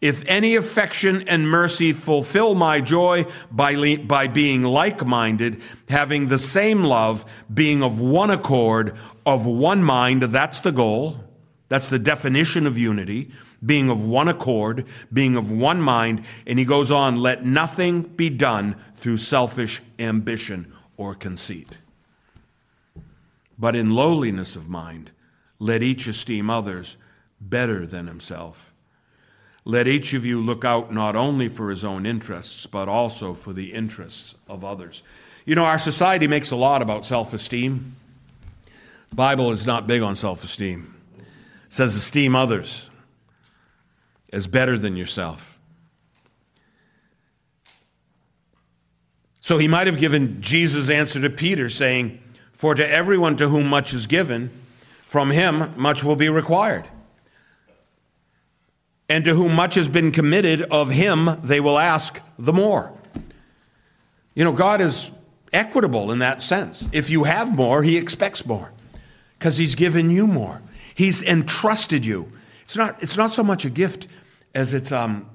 [0.00, 6.38] if any affection and mercy fulfill my joy by, by being like minded, having the
[6.38, 11.22] same love, being of one accord, of one mind, that's the goal.
[11.68, 13.30] That's the definition of unity,
[13.64, 16.24] being of one accord, being of one mind.
[16.46, 21.78] And he goes on, let nothing be done through selfish ambition or conceit.
[23.58, 25.10] But in lowliness of mind,
[25.58, 26.96] let each esteem others
[27.40, 28.72] better than himself.
[29.64, 33.52] Let each of you look out not only for his own interests, but also for
[33.52, 35.02] the interests of others.
[35.44, 37.94] You know, our society makes a lot about self esteem.
[39.12, 41.24] Bible is not big on self esteem It
[41.68, 42.89] says, esteem others
[44.32, 45.58] as better than yourself.
[49.40, 52.20] So he might have given Jesus' answer to Peter, saying,
[52.52, 54.50] For to everyone to whom much is given,
[55.02, 56.86] from him much will be required.
[59.08, 62.92] And to whom much has been committed, of him they will ask the more.
[64.34, 65.10] You know, God is
[65.52, 66.88] equitable in that sense.
[66.92, 68.70] If you have more, he expects more
[69.38, 70.62] because he's given you more.
[70.94, 72.30] He's entrusted you.
[72.62, 74.06] It's not, it's not so much a gift
[74.54, 75.28] as it's, um,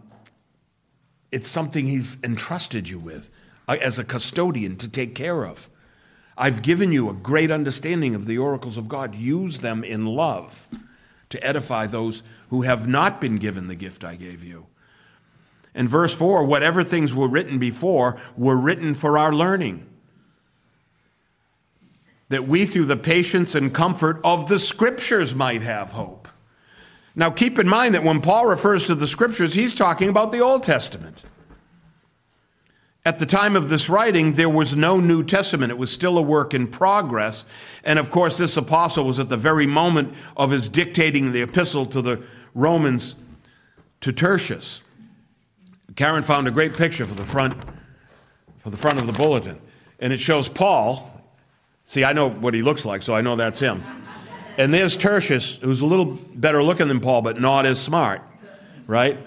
[1.31, 3.29] it's something He's entrusted you with.
[3.67, 5.69] uh, as a custodian to take care of.
[6.37, 9.15] I've given you a great understanding of the oracles of God.
[9.15, 10.67] Use them in love
[11.29, 14.67] to edify those who have not been given the gift I gave you.
[15.73, 19.85] And verse 4 whatever things were written before were written for our learning,
[22.29, 26.24] that we through the patience and comfort of the scriptures might have hope.
[27.15, 30.39] Now keep in mind that when Paul refers to the scriptures, he's talking about the
[30.39, 31.23] Old Testament.
[33.05, 35.71] At the time of this writing, there was no New Testament.
[35.71, 37.45] It was still a work in progress.
[37.83, 41.85] And of course, this apostle was at the very moment of his dictating the epistle
[41.87, 42.23] to the
[42.55, 43.15] Romans
[44.01, 44.81] to Tertius.
[45.95, 47.55] Karen found a great picture for the front
[48.65, 49.61] for the front of the bulletin.
[49.99, 51.11] And it shows Paul.
[51.85, 53.83] See, I know what he looks like, so I know that's him.
[54.57, 58.21] And there's Tertius, who's a little better looking than Paul, but not as smart,
[58.87, 59.17] right?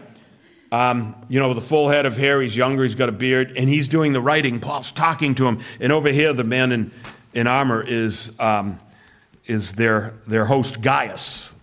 [0.72, 2.40] Um, you know, with a full head of hair.
[2.40, 4.58] He's younger, he's got a beard, and he's doing the writing.
[4.58, 5.60] Paul's talking to him.
[5.80, 6.90] And over here, the man in,
[7.34, 8.80] in armor is, um,
[9.44, 11.54] is their, their host, Gaius,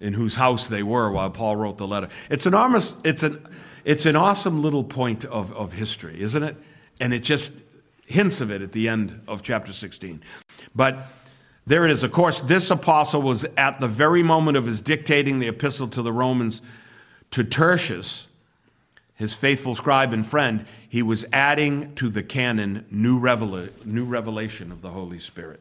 [0.00, 2.08] in whose house they were while Paul wrote the letter.
[2.28, 3.46] It's an, armor, it's an,
[3.84, 6.56] it's an awesome little point of, of history, isn't it?
[7.00, 7.52] And it just
[8.06, 10.22] hints of it at the end of chapter 16.
[10.74, 11.06] But
[11.70, 12.02] there it is.
[12.02, 16.02] Of course, this apostle was at the very moment of his dictating the epistle to
[16.02, 16.62] the Romans
[17.30, 18.26] to Tertius,
[19.14, 23.20] his faithful scribe and friend, he was adding to the canon new,
[23.84, 25.60] new revelation of the Holy Spirit.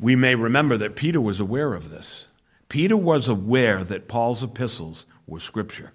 [0.00, 2.26] We may remember that Peter was aware of this.
[2.70, 5.92] Peter was aware that Paul's epistles were scripture.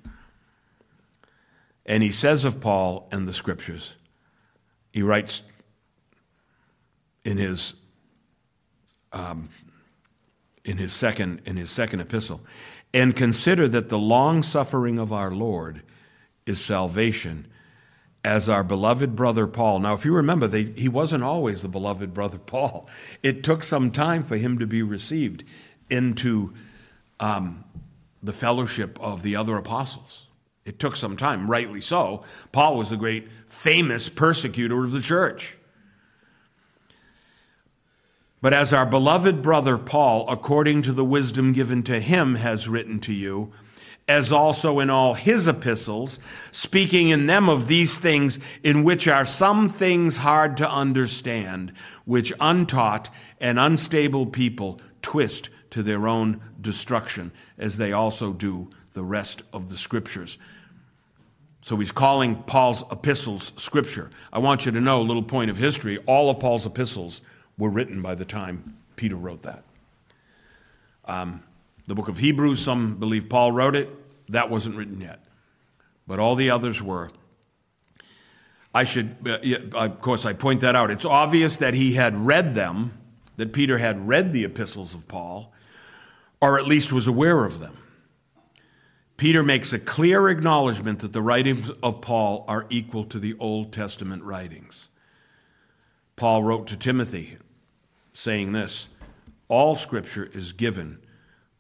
[1.84, 3.95] And he says of Paul and the scriptures,
[4.93, 5.41] he writes
[7.25, 7.73] in his
[9.14, 9.49] um,
[10.66, 12.41] in his second in his second epistle
[12.93, 15.84] and consider that the long suffering of our Lord
[16.45, 17.47] is salvation,
[18.24, 19.80] as our beloved brother Paul.
[19.80, 22.89] Now, if you remember, they, he wasn't always the beloved brother Paul.
[23.24, 25.43] It took some time for him to be received
[25.89, 26.53] into
[27.20, 27.64] um,
[28.24, 30.28] the fellowship of the other apostles.
[30.66, 32.24] It took some time, rightly so.
[32.51, 35.57] Paul was the great famous persecutor of the church.
[38.41, 42.99] But as our beloved brother Paul, according to the wisdom given to him, has written
[43.01, 43.51] to you,
[44.07, 46.19] as also in all his epistles,
[46.51, 51.73] speaking in them of these things, in which are some things hard to understand,
[52.05, 53.09] which untaught
[53.41, 59.69] and unstable people twist to their own destruction, as they also do the rest of
[59.69, 60.38] the scriptures.
[61.61, 64.09] So he's calling Paul's epistles scripture.
[64.31, 67.19] I want you to know a little point of history all of Paul's epistles
[67.58, 69.64] were written by the time Peter wrote that.
[71.05, 71.43] Um,
[71.86, 73.89] the book of Hebrews, some believe Paul wrote it.
[74.30, 75.24] That wasn't written yet.
[76.05, 77.12] But all the others were.
[78.74, 80.91] I should, uh, of course, I point that out.
[80.91, 82.93] It's obvious that he had read them,
[83.38, 85.53] that Peter had read the epistles of Paul,
[86.41, 87.78] or at least was aware of them.
[89.16, 93.74] Peter makes a clear acknowledgement that the writings of Paul are equal to the Old
[93.74, 94.89] Testament writings.
[96.16, 97.38] Paul wrote to Timothy,
[98.18, 98.88] saying this
[99.47, 100.97] All scripture is given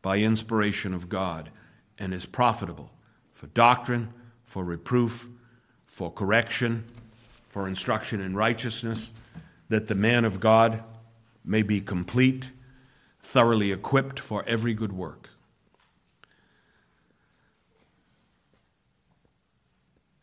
[0.01, 1.51] by inspiration of God
[1.99, 2.91] and is profitable
[3.31, 4.11] for doctrine,
[4.43, 5.29] for reproof,
[5.85, 6.83] for correction,
[7.45, 9.11] for instruction in righteousness,
[9.69, 10.83] that the man of God
[11.45, 12.49] may be complete,
[13.19, 15.29] thoroughly equipped for every good work.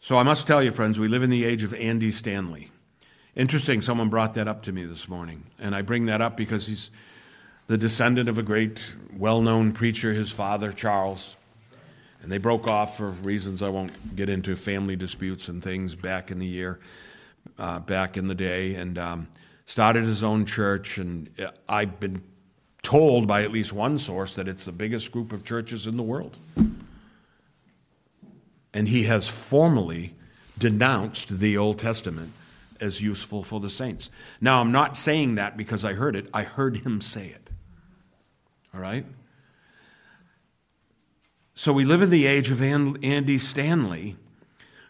[0.00, 2.70] So I must tell you, friends, we live in the age of Andy Stanley.
[3.36, 5.42] Interesting, someone brought that up to me this morning.
[5.58, 6.90] And I bring that up because he's
[7.66, 11.36] the descendant of a great, well known preacher, his father, Charles.
[12.22, 16.30] And they broke off for reasons I won't get into, family disputes and things back
[16.30, 16.78] in the year,
[17.58, 19.28] uh, back in the day, and um,
[19.66, 20.98] started his own church.
[20.98, 22.22] And uh, I've been
[22.82, 26.02] told by at least one source that it's the biggest group of churches in the
[26.04, 26.38] world.
[28.72, 30.14] And he has formally
[30.56, 32.32] denounced the Old Testament
[32.84, 34.10] as useful for the saints.
[34.40, 37.50] Now, I'm not saying that because I heard it, I heard him say it.
[38.74, 39.06] All right?
[41.54, 44.16] So we live in the age of Andy Stanley,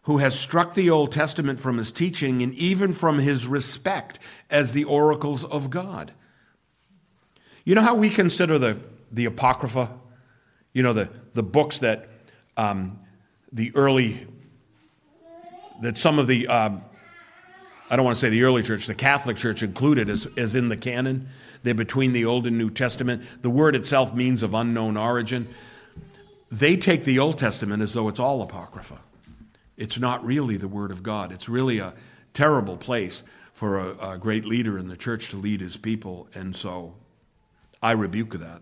[0.03, 4.19] who has struck the Old Testament from his teaching and even from his respect
[4.51, 6.13] as the oracles of God.
[7.65, 8.79] You know how we consider the,
[9.13, 9.91] the Apocrypha?
[10.73, 12.09] You know, the, the books that
[12.57, 12.99] um,
[13.53, 14.27] the early,
[15.81, 16.83] that some of the um,
[17.91, 20.69] I don't want to say the early church, the Catholic Church included as, as in
[20.69, 21.29] the canon.
[21.63, 23.23] They're between the Old and New Testament.
[23.43, 25.49] The word itself means of unknown origin.
[26.51, 29.01] They take the Old Testament as though it's all Apocrypha.
[29.77, 31.33] It's not really the Word of God.
[31.33, 31.95] It's really a,
[32.35, 33.23] terrible place
[33.55, 36.95] for a, a great leader in the church to lead his people, and so
[37.83, 38.61] I rebuke that.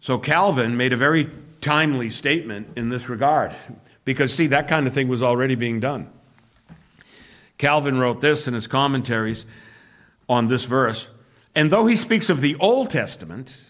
[0.00, 1.28] So Calvin made a very
[1.60, 3.54] timely statement in this regard
[4.06, 6.10] because, see, that kind of thing was already being done.
[7.58, 9.44] Calvin wrote this in his commentaries
[10.28, 11.08] on this verse.
[11.54, 13.64] And though he speaks of the Old Testament,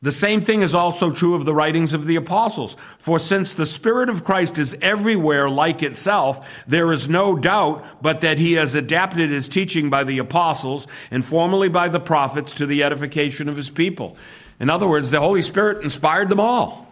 [0.00, 2.74] the same thing is also true of the writings of the apostles.
[2.74, 8.20] For since the Spirit of Christ is everywhere like itself, there is no doubt but
[8.20, 12.66] that he has adapted his teaching by the apostles and formerly by the prophets to
[12.66, 14.16] the edification of his people.
[14.60, 16.86] In other words, the Holy Spirit inspired them all.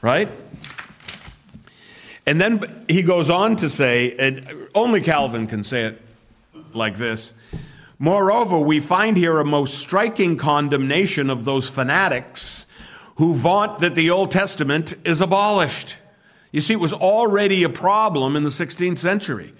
[0.00, 0.28] Right?
[2.26, 6.00] And then he goes on to say, and only Calvin can say it
[6.72, 7.34] like this.
[7.98, 12.66] Moreover, we find here a most striking condemnation of those fanatics
[13.16, 15.96] who vaunt that the Old Testament is abolished.
[16.50, 19.52] You see, it was already a problem in the 16th century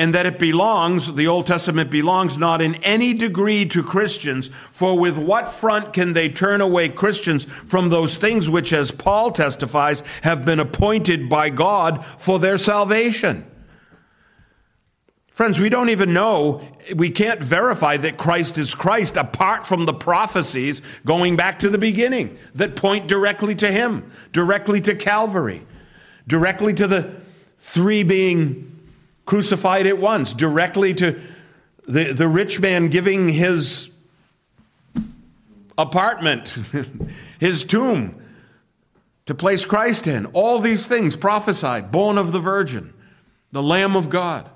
[0.00, 4.98] and that it belongs, the Old Testament belongs not in any degree to Christians, for
[4.98, 10.02] with what front can they turn away Christians from those things which, as Paul testifies,
[10.22, 13.44] have been appointed by God for their salvation?
[15.28, 16.62] Friends, we don't even know,
[16.96, 21.76] we can't verify that Christ is Christ apart from the prophecies going back to the
[21.76, 25.66] beginning that point directly to Him, directly to Calvary,
[26.26, 27.20] directly to the
[27.58, 28.79] three being
[29.24, 31.20] crucified at once, directly to
[31.86, 33.90] the, the rich man giving his
[35.76, 36.58] apartment,
[37.40, 38.20] his tomb
[39.26, 40.26] to place Christ in.
[40.26, 42.92] All these things prophesied, born of the Virgin,
[43.52, 44.48] the Lamb of God.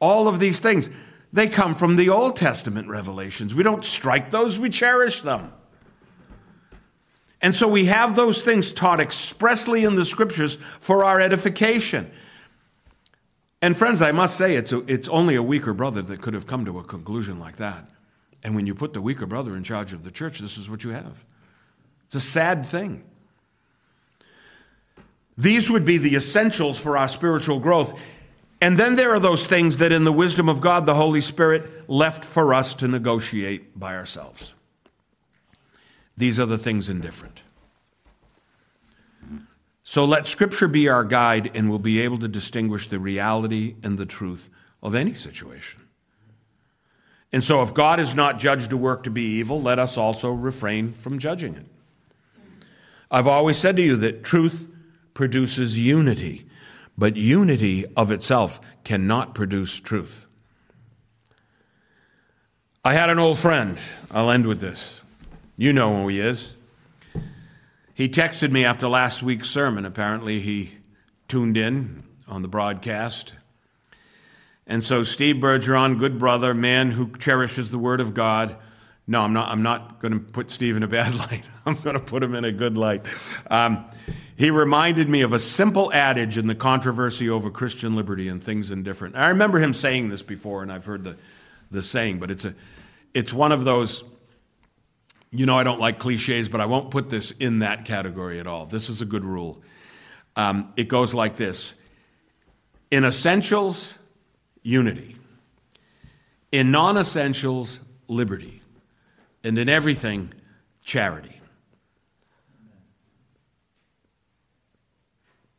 [0.00, 0.90] All of these things,
[1.32, 3.54] they come from the Old Testament revelations.
[3.54, 5.52] We don't strike those, we cherish them.
[7.40, 12.10] And so we have those things taught expressly in the scriptures for our edification.
[13.60, 16.46] And friends, I must say, it's, a, it's only a weaker brother that could have
[16.46, 17.88] come to a conclusion like that.
[18.44, 20.84] And when you put the weaker brother in charge of the church, this is what
[20.84, 21.24] you have.
[22.06, 23.02] It's a sad thing.
[25.36, 28.00] These would be the essentials for our spiritual growth.
[28.60, 31.88] And then there are those things that, in the wisdom of God, the Holy Spirit
[31.88, 34.52] left for us to negotiate by ourselves.
[36.16, 37.42] These are the things indifferent.
[39.88, 43.96] So let Scripture be our guide, and we'll be able to distinguish the reality and
[43.96, 44.50] the truth
[44.82, 45.80] of any situation.
[47.32, 50.30] And so, if God has not judged a work to be evil, let us also
[50.30, 51.64] refrain from judging it.
[53.10, 54.68] I've always said to you that truth
[55.14, 56.44] produces unity,
[56.98, 60.26] but unity of itself cannot produce truth.
[62.84, 63.78] I had an old friend.
[64.10, 65.00] I'll end with this.
[65.56, 66.57] You know who he is.
[67.98, 69.84] He texted me after last week's sermon.
[69.84, 70.70] Apparently, he
[71.26, 73.34] tuned in on the broadcast.
[74.68, 78.54] And so, Steve Bergeron, good brother, man who cherishes the Word of God.
[79.08, 79.48] No, I'm not.
[79.48, 81.42] I'm not going to put Steve in a bad light.
[81.66, 83.04] I'm going to put him in a good light.
[83.50, 83.84] Um,
[84.36, 88.70] he reminded me of a simple adage in the controversy over Christian liberty and things
[88.70, 89.16] indifferent.
[89.16, 91.16] I remember him saying this before, and I've heard the,
[91.72, 92.54] the saying, but it's a,
[93.12, 94.04] it's one of those
[95.30, 98.46] you know, I don't like cliches, but I won't put this in that category at
[98.46, 98.66] all.
[98.66, 99.62] This is a good rule.
[100.36, 101.74] Um, it goes like this
[102.90, 103.94] In essentials,
[104.62, 105.16] unity.
[106.50, 108.62] In non essentials, liberty.
[109.44, 110.32] And in everything,
[110.82, 111.40] charity.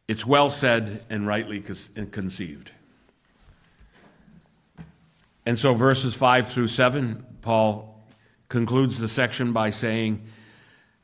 [0.08, 2.72] It's well said and rightly conceived.
[5.46, 7.89] And so, verses 5 through 7, Paul
[8.50, 10.22] concludes the section by saying,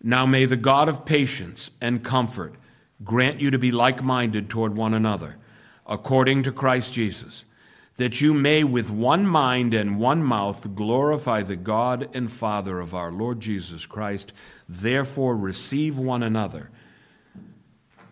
[0.04, 2.56] Now may the God of patience and comfort
[3.04, 5.38] grant you to be like minded toward one another,
[5.88, 7.46] according to Christ Jesus,
[7.98, 12.94] that you may with one mind and one mouth glorify the God and Father of
[12.94, 14.34] our Lord Jesus Christ.
[14.68, 16.72] Therefore, receive one another,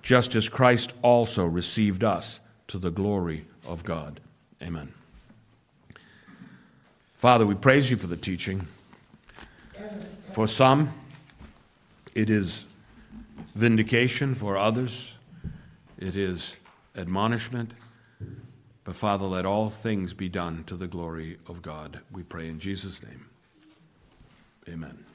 [0.01, 4.19] just as Christ also received us to the glory of God.
[4.61, 4.93] Amen.
[7.15, 8.67] Father, we praise you for the teaching.
[10.31, 10.93] For some,
[12.15, 12.65] it is
[13.55, 14.35] vindication.
[14.35, 15.13] For others,
[15.97, 16.55] it is
[16.95, 17.73] admonishment.
[18.83, 22.01] But Father, let all things be done to the glory of God.
[22.11, 23.25] We pray in Jesus' name.
[24.67, 25.05] Amen.